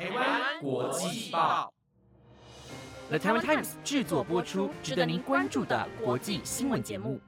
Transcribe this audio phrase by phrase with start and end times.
[0.00, 1.70] 台湾国际报
[3.10, 7.20] ，The Taiwan Times 制作播出，值得您关注的国际新闻节目。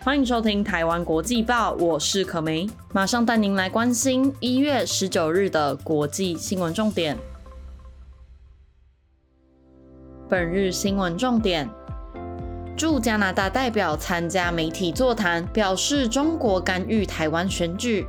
[0.00, 7.16] 欢迎收听台湾国际报，我是可梅，马上带您来关心一月十九日的国际新闻重点。
[10.28, 11.70] 本日新闻重点：
[12.76, 18.04] 驻加拿大代表参加媒体座谈，表示中国干预台湾选举。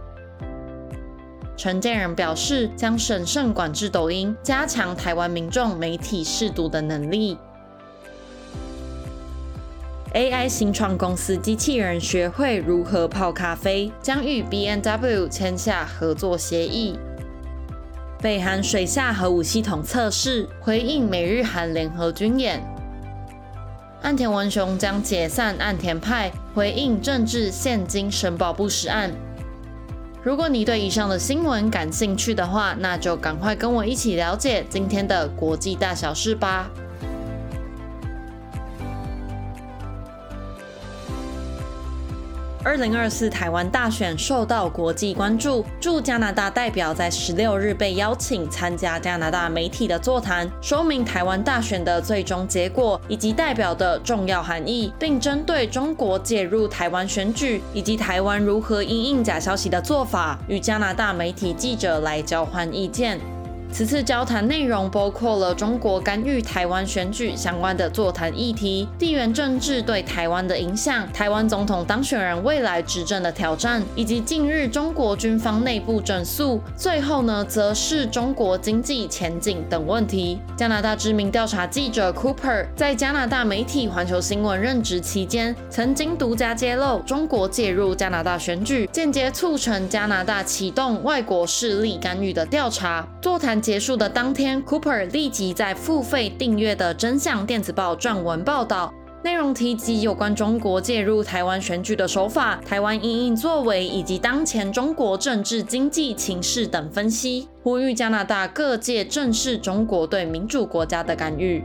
[1.58, 7.38] 陈建仁表示，将审慎管制抖音，加强台湾民众媒体试读的能力。
[10.14, 16.98] AI 新创公司机器人学会如何泡咖啡，将与 B&W 签下合作协议。
[18.22, 22.62] 北韩水下核武系统测试，回应美日韩联合军演。
[24.02, 29.12] 岸田文雄将解散岸田派，回应政治现金申报不实案。
[30.26, 36.68] 如果你对以上的新闻感兴趣的话，那就赶快跟我一起了解今天的国际大小事吧。
[42.66, 63.35] 二零二四台湾大选受到国际关注，驻加拿大代表在十六日被邀请参加加拿大媒体的座谈，说明台湾大选的最终结果以及代表的重要含义，并针对中国介入台湾选举以及台湾如何因应假消息的做法，与加拿大媒体记者来交换意见。
[63.76, 76.62] 此次交谈内容包括了中国干预台湾选举相关的座谈议题、地缘政治对台湾的影响、台湾总统当选人未来执政的挑战，以及近日中国军方内部整肃。
[76.78, 80.40] 最后呢，则是中国经济前景等问题。
[80.56, 93.06] 加拿大知名调查记者 Cooper 在加拿大媒体环球新闻任职期间，曾经独家揭露中国介入加拿大选举，间接促成加拿大启动外国势力干预的调查。
[93.22, 93.65] 座谈。
[93.66, 111.64] 结束的当天，Cooper 立即在付费订阅的真相电子报撰文报道，内容提及有关中国介入台湾选举的手法、台湾应应作为以及当前中国政治经济情势等分析，呼吁加拿大各界正视中国对民主国家的干预。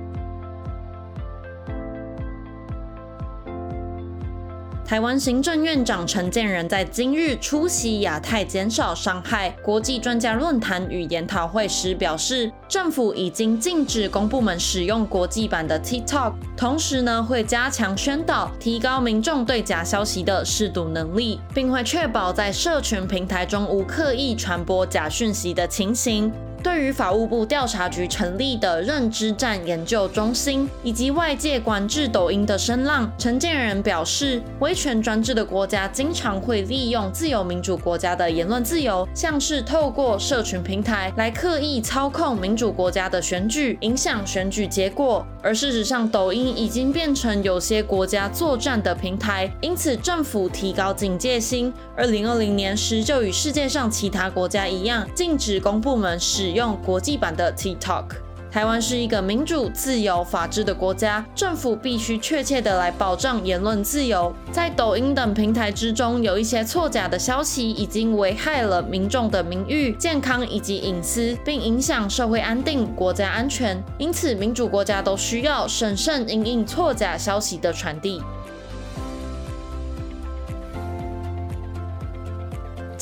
[4.90, 26.32] 台湾行政院长陈建仁在今日出席亚太减少伤害国际专家论坛与研讨会时表示，政府已经禁止公部门使用国际版的 TikTok，同时呢会加强宣导，提高民众对假消息的识读能力，并会确保在社群平台中无刻意传播假讯息的情形。
[26.62, 45.25] 对于法务部调查局成立的认知战研究中心以及外界管制抖音的声浪，陈建仁表示，威权专制的国家经常会利用自由民主国家的言论自由，像是透过社群平台来刻意操控民主国家的选举，影响选举结果。
[45.42, 51.72] 而事实上，抖音已经变成有些国家作战的平台，因此政府提高警戒心。
[51.97, 56.49] 二零二零年时，就与世界上其他国家一样，禁止公部门使。
[56.50, 58.06] 使用国际版的 TikTok。
[58.50, 64.34] 台湾是一个民主、自由、法治的国家，政府必须确切的来保障言论自由。
[64.50, 73.80] 在抖音等平台之中，有一些错假的消息已经危害了民众的名誉、健康以及隐私，并影响社会安定、国家安全。
[73.96, 78.20] 因此，民主国家都需要审慎应应错假消息的传递。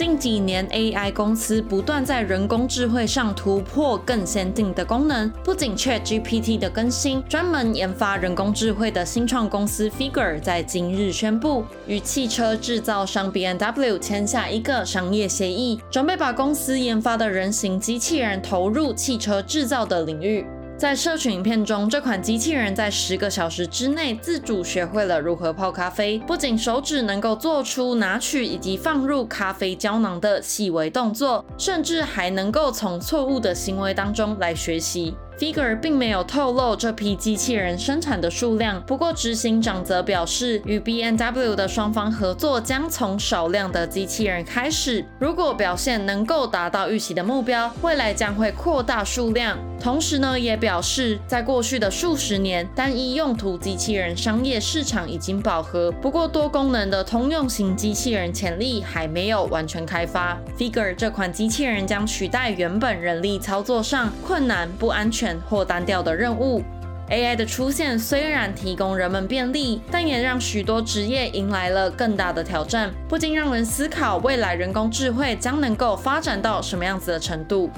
[0.09, 5.29] 近几年，AI 公司不断在人工智慧上突破更先进的功能。
[5.45, 20.47] 不仅 ChatGPT 的更新，专门研发人工智慧的新创公司 Figure 在今日宣布，与汽车制造商 BMW 签下一个商业协议，准备把公司研发的人形机器人投入汽车制造的领域。
[20.79, 35.17] 在社群影片中，这款机器人在十个小时之内自主学会了如何泡咖啡，不仅手指能够做出拿取以及放入咖啡胶囊的细微动作，甚至还能够从错误的行为当中来学习。
[35.39, 49.57] Figure 并没有透露这批机器人生产的数量，不过执行长则表示，与 B N W 的双方合作将从少量的机器人开始，如果表现能够达到预期的目标，未来将会扩大数量。
[49.81, 60.37] 同时呢，也表示在过去的数十年，单一用途机器人商业市场已经饱和，不过多功能的通用型机器人潜力还没有完全开发。
[60.59, 66.63] Figure 这款机器人将取代原本人力操作上困难、不安全或单调的任务。
[67.11, 77.71] AI 的出现虽然提供人们便利，但也让许多职业迎来了更大的挑战，不禁让人思考未来人工智慧将能够发展到什么样子的程度。